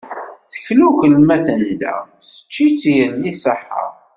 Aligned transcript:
Teklukel 0.51 1.13
ma 1.27 1.37
tenda, 1.45 1.93
tečč-itt 2.23 2.83
yelli 2.97 3.31
ṣṣaḥḥa. 3.39 3.85